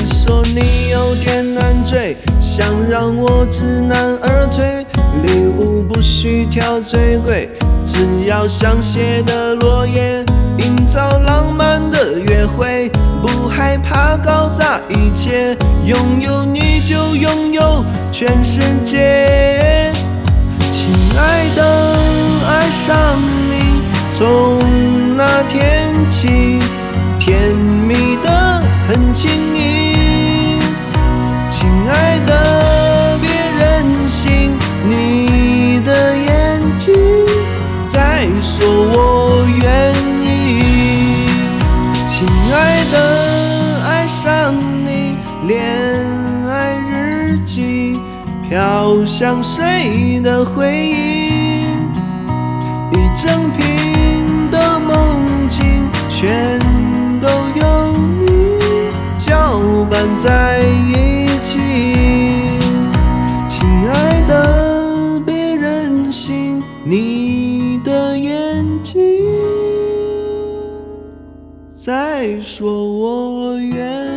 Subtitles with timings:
[0.00, 4.86] 你说你有点难追，想让我知难而退。
[5.24, 7.50] 礼物不需挑最贵，
[7.84, 10.24] 只要香榭的落叶，
[10.58, 12.88] 营造浪漫的约会，
[13.20, 19.90] 不害怕搞砸一切，拥有你就拥有全世界。
[20.70, 21.96] 亲爱的，
[22.46, 22.96] 爱上
[23.50, 23.82] 你，
[24.16, 24.60] 从
[25.16, 26.60] 那天起，
[45.48, 45.64] 恋
[46.46, 47.96] 爱日记，
[48.46, 51.62] 飘香水的回忆，
[52.92, 55.64] 一整瓶的梦境，
[56.10, 56.58] 全
[57.18, 58.58] 都有你
[59.18, 59.58] 搅
[59.90, 61.58] 拌在一起。
[63.48, 69.02] 亲爱的，别任性，你的眼睛
[71.74, 74.07] 在说我愿。